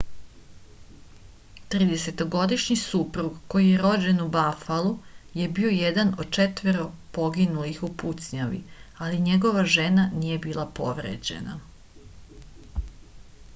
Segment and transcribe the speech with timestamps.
[1.73, 4.95] 30- годишњи супруг који је рођен у бафалу
[5.41, 6.85] је био један од четворо
[7.19, 8.61] погинулих у пуцњави
[9.09, 11.59] али његова жена није била повређена